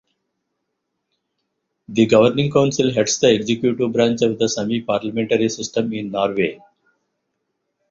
The 1.87 2.07
Governing 2.07 2.51
Council 2.51 2.91
heads 2.91 3.19
the 3.19 3.35
executive 3.35 3.93
branch 3.93 4.23
of 4.23 4.39
the 4.39 4.49
Sami 4.49 4.81
parliamentary 4.81 5.47
system 5.49 5.93
in 5.93 6.09
Norway. 6.09 6.59